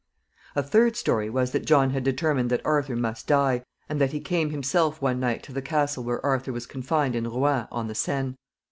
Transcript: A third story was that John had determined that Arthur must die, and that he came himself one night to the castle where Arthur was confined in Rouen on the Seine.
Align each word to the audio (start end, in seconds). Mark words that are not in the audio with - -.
A 0.55 0.63
third 0.63 0.95
story 0.95 1.29
was 1.29 1.51
that 1.51 1.63
John 1.67 1.91
had 1.91 2.03
determined 2.03 2.49
that 2.49 2.65
Arthur 2.65 2.95
must 2.95 3.27
die, 3.27 3.63
and 3.87 4.01
that 4.01 4.11
he 4.13 4.19
came 4.19 4.49
himself 4.49 4.99
one 4.99 5.19
night 5.19 5.43
to 5.43 5.53
the 5.53 5.61
castle 5.61 6.03
where 6.03 6.25
Arthur 6.25 6.51
was 6.51 6.65
confined 6.65 7.15
in 7.15 7.25
Rouen 7.27 7.67
on 7.71 7.87
the 7.87 7.93
Seine. 7.93 8.33